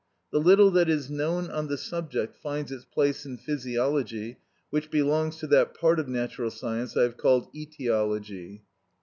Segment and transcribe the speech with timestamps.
[0.31, 4.37] The little that is known on the subject finds its place in physiology,
[4.71, 8.63] which belongs to that part of natural science I have called etiology.